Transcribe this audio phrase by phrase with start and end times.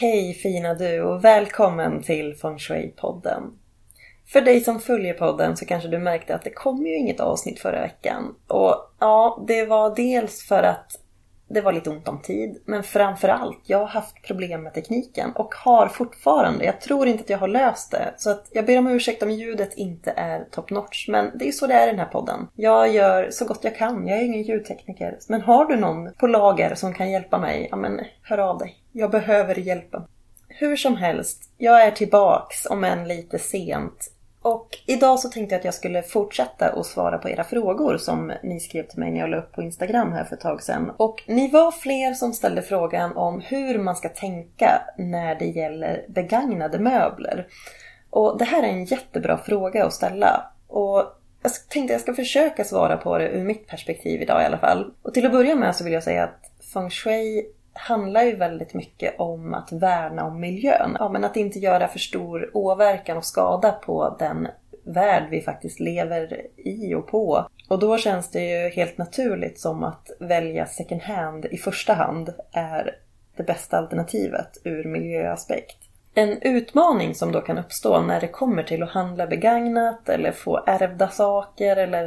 [0.00, 3.42] Hej fina du och välkommen till Feng Shui-podden.
[4.26, 7.60] För dig som följer podden så kanske du märkte att det kom ju inget avsnitt
[7.60, 8.34] förra veckan.
[8.46, 11.00] Och ja, det var dels för att
[11.50, 12.62] det var lite ont om tid.
[12.64, 16.64] Men framförallt, jag har haft problem med tekniken och har fortfarande.
[16.64, 18.14] Jag tror inte att jag har löst det.
[18.16, 21.08] Så att jag ber om ursäkt om ljudet inte är top notch.
[21.08, 22.48] Men det är ju så det är i den här podden.
[22.56, 24.06] Jag gör så gott jag kan.
[24.06, 25.18] Jag är ingen ljudtekniker.
[25.28, 28.76] Men har du någon på lager som kan hjälpa mig, ja men hör av dig.
[28.92, 30.02] Jag behöver hjälpen.
[30.48, 34.10] Hur som helst, jag är tillbaks om än lite sent
[34.42, 38.32] och idag så tänkte jag att jag skulle fortsätta att svara på era frågor som
[38.42, 40.92] ni skrev till mig när jag la upp på Instagram här för ett tag sedan.
[40.96, 46.04] Och ni var fler som ställde frågan om hur man ska tänka när det gäller
[46.08, 47.46] begagnade möbler.
[48.10, 50.52] Och det här är en jättebra fråga att ställa.
[50.68, 51.04] Och
[51.42, 54.94] jag tänkte jag ska försöka svara på det ur mitt perspektiv idag i alla fall.
[55.02, 58.74] Och till att börja med så vill jag säga att feng shui handlar ju väldigt
[58.74, 60.96] mycket om att värna om miljön.
[60.98, 64.48] Ja, men att inte göra för stor åverkan och skada på den
[64.84, 67.48] värld vi faktiskt lever i och på.
[67.68, 72.34] Och då känns det ju helt naturligt som att välja second hand i första hand
[72.52, 72.96] är
[73.36, 75.76] det bästa alternativet ur miljöaspekt.
[76.14, 80.64] En utmaning som då kan uppstå när det kommer till att handla begagnat eller få
[80.66, 82.04] ärvda saker eller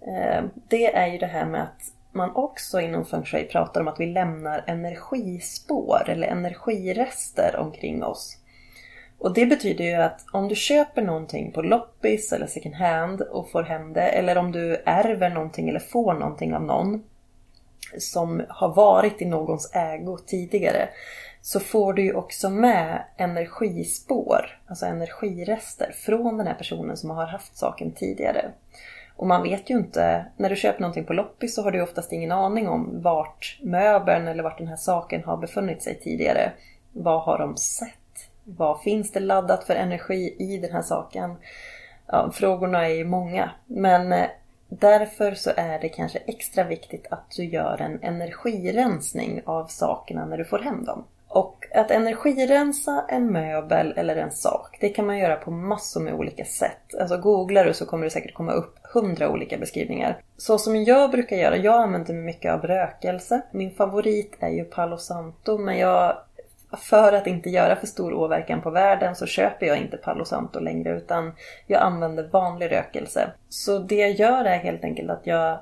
[0.00, 3.88] eh, det är ju det här med att man också inom feng shui pratar om
[3.88, 8.38] att vi lämnar energispår eller energirester omkring oss.
[9.18, 13.50] Och det betyder ju att om du köper någonting på loppis eller second hand och
[13.50, 17.02] får hem det eller om du ärver någonting eller får någonting av någon
[17.98, 20.88] som har varit i någons ägo tidigare
[21.42, 27.26] så får du ju också med energispår, alltså energirester från den här personen som har
[27.26, 28.50] haft saken tidigare.
[29.16, 32.12] Och man vet ju inte, när du köper någonting på loppis så har du oftast
[32.12, 36.52] ingen aning om vart möbeln eller vart den här saken har befunnit sig tidigare.
[36.92, 37.88] Vad har de sett?
[38.44, 41.36] Vad finns det laddat för energi i den här saken?
[42.06, 43.50] Ja, frågorna är ju många.
[43.66, 44.28] Men eh,
[44.68, 50.38] därför så är det kanske extra viktigt att du gör en energirensning av sakerna när
[50.38, 51.04] du får hem dem.
[51.34, 56.14] Och att energirensa en möbel eller en sak, det kan man göra på massor med
[56.14, 56.94] olika sätt.
[57.00, 60.16] Alltså googlar du så kommer det säkert komma upp hundra olika beskrivningar.
[60.36, 63.42] Så som jag brukar göra, jag använder mig mycket av rökelse.
[63.50, 66.16] Min favorit är ju Palo Santo men jag
[66.78, 70.60] för att inte göra för stor åverkan på världen så köper jag inte Palo Santo
[70.60, 71.32] längre utan
[71.66, 73.32] jag använder vanlig rökelse.
[73.48, 75.58] Så det jag gör är helt enkelt att jag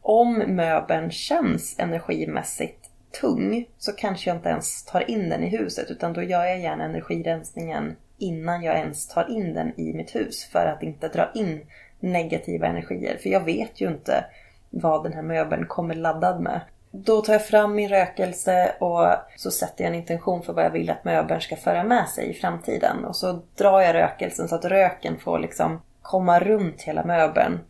[0.00, 2.81] om möbeln känns energimässigt
[3.20, 6.60] tung så kanske jag inte ens tar in den i huset utan då gör jag
[6.60, 11.30] gärna energirensningen innan jag ens tar in den i mitt hus för att inte dra
[11.34, 11.66] in
[12.00, 13.16] negativa energier.
[13.16, 14.24] För jag vet ju inte
[14.70, 16.60] vad den här möbeln kommer laddad med.
[16.90, 19.06] Då tar jag fram min rökelse och
[19.36, 22.30] så sätter jag en intention för vad jag vill att möbeln ska föra med sig
[22.30, 23.04] i framtiden.
[23.04, 27.60] Och så drar jag rökelsen så att röken får liksom komma runt hela möbeln.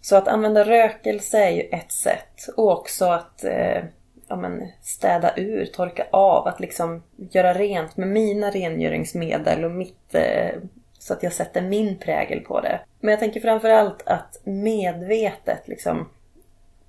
[0.00, 2.48] Så att använda rökelse är ju ett sätt.
[2.56, 3.84] Och också att eh,
[4.28, 10.14] ja, men, städa ur, torka av, att liksom göra rent med mina rengöringsmedel och mitt
[10.14, 10.50] eh,
[10.98, 12.80] så att jag sätter min prägel på det.
[13.00, 16.08] Men jag tänker framförallt att medvetet liksom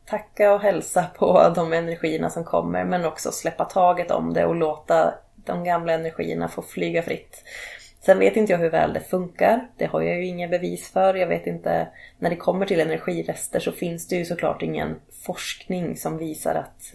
[0.05, 4.55] tacka och hälsa på de energierna som kommer men också släppa taget om det och
[4.55, 7.43] låta de gamla energierna få flyga fritt.
[8.05, 9.67] Sen vet inte jag hur väl det funkar.
[9.77, 11.13] Det har jag ju inga bevis för.
[11.13, 11.87] Jag vet inte.
[12.19, 16.93] När det kommer till energirester så finns det ju såklart ingen forskning som visar att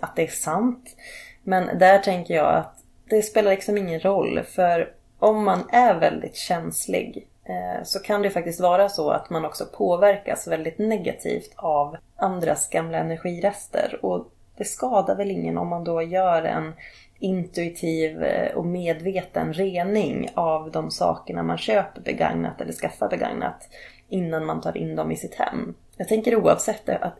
[0.00, 0.96] att det är sant.
[1.42, 2.76] Men där tänker jag att
[3.10, 8.30] det spelar liksom ingen roll för om man är väldigt känslig eh, så kan det
[8.30, 13.98] faktiskt vara så att man också påverkas väldigt negativt av andras gamla energirester.
[14.02, 16.72] Och det skadar väl ingen om man då gör en
[17.18, 23.68] intuitiv eh, och medveten rening av de sakerna man köper begagnat eller skaffar begagnat
[24.08, 25.74] innan man tar in dem i sitt hem.
[25.96, 27.18] Jag tänker oavsett att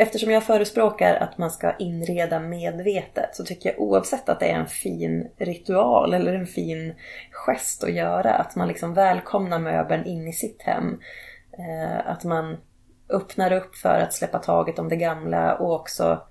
[0.00, 4.54] Eftersom jag förespråkar att man ska inreda medvetet så tycker jag oavsett att det är
[4.54, 6.94] en fin ritual eller en fin
[7.30, 11.00] gest att göra, att man liksom välkomnar möbeln in i sitt hem.
[11.58, 12.56] Eh, att man
[13.08, 16.22] öppnar upp för att släppa taget om det gamla och också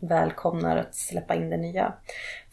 [0.00, 1.92] välkomnar att släppa in det nya.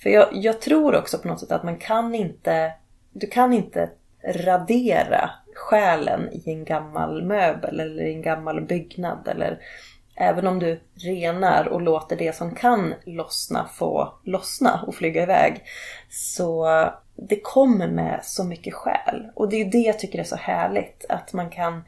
[0.03, 2.73] För jag, jag tror också på något sätt att man kan inte,
[3.13, 3.89] du kan inte
[4.25, 9.59] radera själen i en gammal möbel eller i en gammal byggnad eller
[10.21, 15.63] även om du renar och låter det som kan lossna få lossna och flyga iväg
[16.09, 16.67] så
[17.15, 19.27] det kommer med så mycket själ.
[19.35, 21.83] Och det är det jag tycker är så härligt att man kan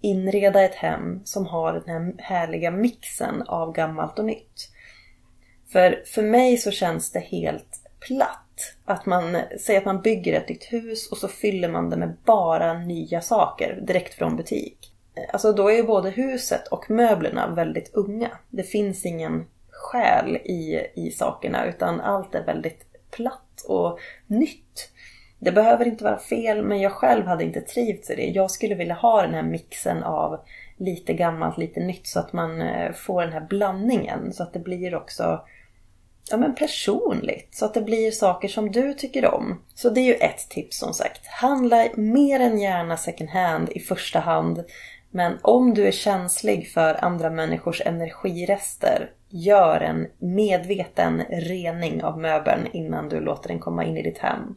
[0.00, 4.68] inreda ett hem som har den här härliga mixen av gammalt och nytt.
[5.72, 8.74] För, för mig så känns det helt platt.
[8.84, 12.16] Att man säger att man bygger ett nytt hus och så fyller man det med
[12.24, 14.87] bara nya saker direkt från butik.
[15.32, 18.30] Alltså då är ju både huset och möblerna väldigt unga.
[18.50, 24.90] Det finns ingen själ i, i sakerna utan allt är väldigt platt och nytt.
[25.38, 28.26] Det behöver inte vara fel men jag själv hade inte trivts i det.
[28.26, 30.40] Jag skulle vilja ha den här mixen av
[30.76, 34.58] lite gammalt, lite nytt så att man eh, får den här blandningen så att det
[34.58, 35.40] blir också
[36.30, 37.54] ja, men personligt.
[37.54, 39.62] Så att det blir saker som du tycker om.
[39.74, 41.26] Så det är ju ett tips som sagt.
[41.26, 44.64] Handla mer än gärna second hand i första hand.
[45.10, 52.66] Men om du är känslig för andra människors energirester, gör en medveten rening av möbeln
[52.72, 54.54] innan du låter den komma in i ditt hem.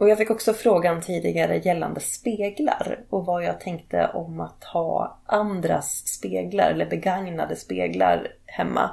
[0.00, 5.22] Och jag fick också frågan tidigare gällande speglar och vad jag tänkte om att ha
[5.26, 8.90] andras speglar eller begagnade speglar hemma.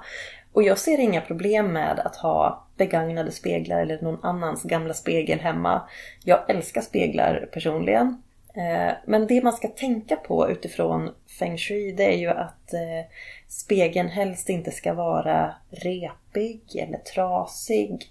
[0.57, 5.39] Och jag ser inga problem med att ha begagnade speglar eller någon annans gamla spegel
[5.39, 5.81] hemma.
[6.23, 8.21] Jag älskar speglar personligen.
[8.55, 13.11] Eh, men det man ska tänka på utifrån feng shui det är ju att eh,
[13.47, 18.05] spegeln helst inte ska vara repig eller trasig.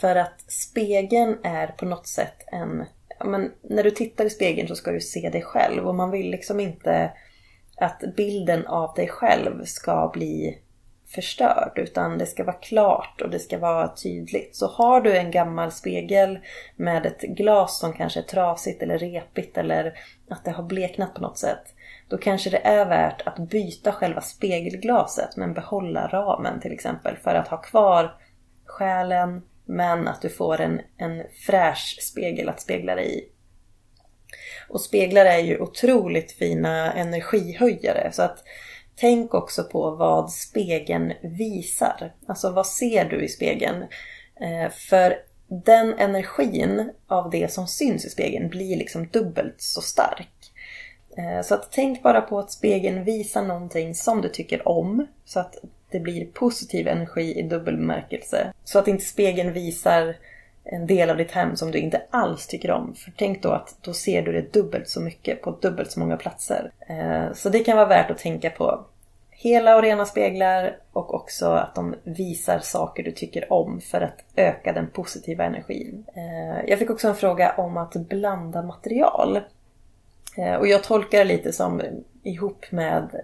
[0.00, 2.84] För att spegeln är på något sätt en...
[3.24, 6.30] Men när du tittar i spegeln så ska du se dig själv och man vill
[6.30, 7.12] liksom inte
[7.76, 10.58] att bilden av dig själv ska bli
[11.08, 14.56] förstörd utan det ska vara klart och det ska vara tydligt.
[14.56, 16.38] Så har du en gammal spegel
[16.76, 19.98] med ett glas som kanske är trasigt eller repigt eller
[20.28, 21.72] att det har bleknat på något sätt
[22.08, 27.34] då kanske det är värt att byta själva spegelglaset men behålla ramen till exempel för
[27.34, 28.14] att ha kvar
[28.64, 33.28] själen, men att du får en, en fräsch spegel att spegla dig i.
[34.68, 38.44] Och speglar är ju otroligt fina energihöjare så att
[38.96, 42.12] tänk också på vad spegeln visar.
[42.26, 43.82] Alltså vad ser du i spegeln?
[44.40, 45.16] Eh, för
[45.48, 50.52] den energin av det som syns i spegeln blir liksom dubbelt så stark.
[51.16, 55.06] Eh, så att tänk bara på att spegeln visar någonting som du tycker om.
[55.24, 55.56] Så att
[55.90, 58.52] det blir positiv energi i dubbel bemärkelse.
[58.64, 60.16] Så att inte spegeln visar
[60.68, 62.94] en del av ditt hem som du inte alls tycker om.
[62.94, 66.16] För tänk då att då ser du det dubbelt så mycket på dubbelt så många
[66.16, 66.70] platser.
[66.88, 68.84] Eh, så det kan vara värt att tänka på.
[69.30, 74.24] Hela och rena speglar och också att de visar saker du tycker om för att
[74.36, 76.04] öka den positiva energin.
[76.14, 79.40] Eh, jag fick också en fråga om att blanda material.
[80.36, 81.82] Eh, och jag tolkar det lite som
[82.22, 83.20] ihop med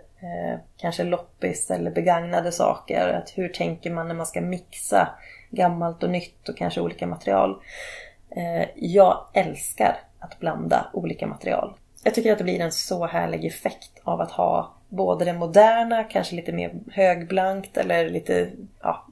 [0.76, 3.08] kanske loppis eller begagnade saker.
[3.08, 5.08] Att hur tänker man när man ska mixa
[5.52, 7.62] gammalt och nytt och kanske olika material.
[8.36, 11.74] Eh, jag älskar att blanda olika material.
[12.04, 16.04] Jag tycker att det blir en så härlig effekt av att ha både det moderna,
[16.04, 18.50] kanske lite mer högblankt eller lite,
[18.82, 19.06] ja,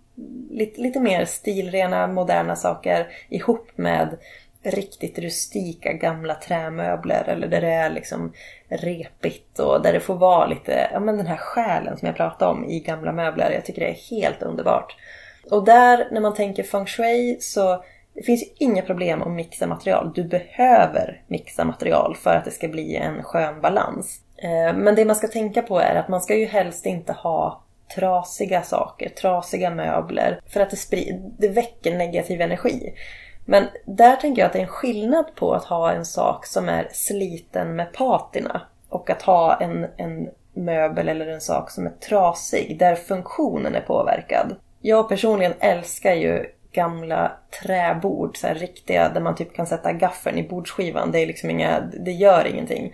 [0.51, 4.17] lite, lite mer stilrena, moderna saker ihop med
[4.63, 8.33] riktigt rustika gamla trämöbler eller där det är liksom
[8.69, 12.51] repigt och där det får vara lite, ja men den här själen som jag pratade
[12.51, 13.51] om i gamla möbler.
[13.51, 14.97] Jag tycker det är helt underbart.
[15.51, 20.13] Och där, när man tänker feng shui så det finns inga problem att mixa material.
[20.15, 24.21] Du behöver mixa material för att det ska bli en skön balans.
[24.37, 27.63] Eh, men det man ska tänka på är att man ska ju helst inte ha
[27.95, 30.41] trasiga saker, trasiga möbler.
[30.47, 32.95] För att det, sprid, det väcker negativ energi.
[33.45, 36.69] Men där tänker jag att det är en skillnad på att ha en sak som
[36.69, 41.91] är sliten med patina och att ha en, en möbel eller en sak som är
[41.91, 44.57] trasig där funktionen är påverkad.
[44.81, 47.33] Jag personligen älskar ju gamla
[47.63, 51.13] träbord, så här riktiga där man typ kan sätta gaffeln i bordsskivan.
[51.13, 52.93] Det, är liksom inga, det gör ingenting.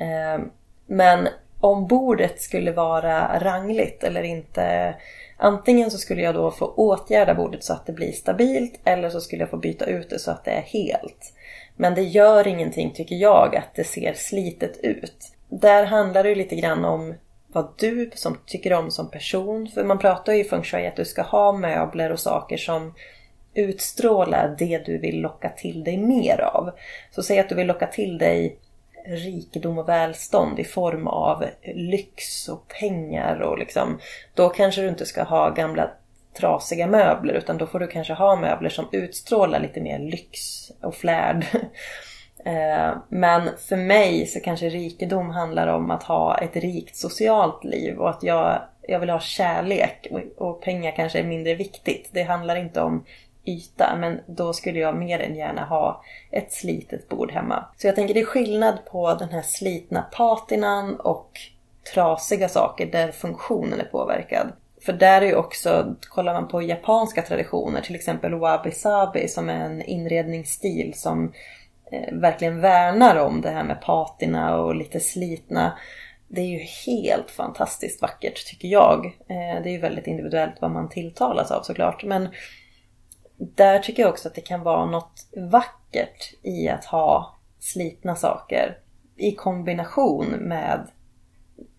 [0.00, 0.44] Eh,
[0.86, 1.28] men
[1.60, 4.94] om bordet skulle vara rangligt eller inte
[5.36, 9.20] Antingen så skulle jag då få åtgärda bordet så att det blir stabilt eller så
[9.20, 11.32] skulle jag få byta ut det så att det är helt.
[11.76, 15.32] Men det gör ingenting tycker jag att det ser slitet ut.
[15.48, 17.14] Där handlar det lite grann om
[17.54, 19.68] vad du som tycker om som person.
[19.68, 22.94] För man pratar ju i feng shui att du ska ha möbler och saker som
[23.54, 26.70] utstrålar det du vill locka till dig mer av.
[27.10, 28.58] Så säg att du vill locka till dig
[29.06, 31.44] rikedom och välstånd i form av
[31.74, 33.98] lyx och pengar och liksom,
[34.34, 35.90] då kanske du inte ska ha gamla
[36.38, 40.94] trasiga möbler utan då får du kanske ha möbler som utstrålar lite mer lyx och
[40.94, 41.46] flärd.
[42.44, 47.98] Eh, men för mig så kanske rikedom handlar om att ha ett rikt socialt liv
[47.98, 52.10] och att jag, jag vill ha kärlek och pengar kanske är mindre viktigt.
[52.12, 53.04] Det handlar inte om
[53.44, 57.64] yta men då skulle jag mer än gärna ha ett slitet bord hemma.
[57.76, 61.40] Så jag tänker det är skillnad på den här slitna patinan och
[61.94, 64.52] trasiga saker där funktionen är påverkad.
[64.80, 69.64] För där är ju också, kollar man på japanska traditioner, till exempel wabi-sabi som är
[69.64, 71.32] en inredningsstil som
[71.92, 75.78] Eh, verkligen värnar om det här med patina och lite slitna.
[76.28, 79.06] Det är ju helt fantastiskt vackert tycker jag.
[79.06, 82.04] Eh, det är ju väldigt individuellt vad man tilltalas av såklart.
[82.04, 82.28] Men
[83.38, 88.78] där tycker jag också att det kan vara något vackert i att ha slitna saker
[89.16, 90.88] i kombination med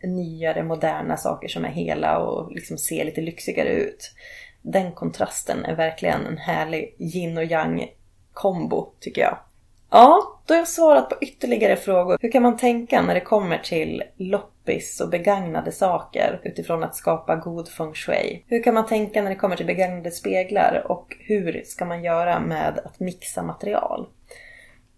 [0.04, 4.12] nyare, moderna saker som är hela och liksom ser lite lyxigare ut.
[4.62, 7.88] Den kontrasten är verkligen en härlig yin och yang
[8.34, 9.38] kombo tycker jag.
[9.96, 12.18] Ja, då har jag svarat på ytterligare frågor.
[12.22, 17.36] Hur kan man tänka när det kommer till loppis och begagnade saker utifrån att skapa
[17.36, 18.44] god feng shui?
[18.48, 22.40] Hur kan man tänka när det kommer till begagnade speglar och hur ska man göra
[22.40, 24.08] med att mixa material?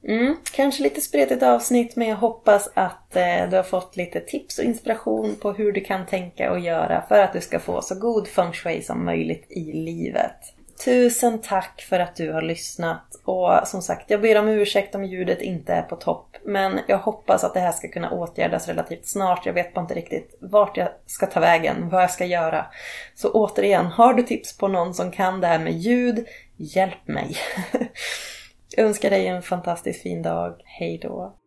[0.07, 4.59] Mm, kanske lite spretigt avsnitt men jag hoppas att eh, du har fått lite tips
[4.59, 7.95] och inspiration på hur du kan tänka och göra för att du ska få så
[7.95, 10.56] god feng shui som möjligt i livet.
[10.86, 15.03] Tusen tack för att du har lyssnat och som sagt, jag ber om ursäkt om
[15.03, 16.38] ljudet inte är på topp.
[16.46, 19.46] Men jag hoppas att det här ska kunna åtgärdas relativt snart.
[19.46, 22.65] Jag vet bara inte riktigt vart jag ska ta vägen, vad jag ska göra.
[23.15, 27.36] Så återigen, har du tips på någon som kan det här med ljud, hjälp mig!
[28.75, 30.62] Jag önskar dig en fantastiskt fin dag.
[30.65, 31.38] Hej då!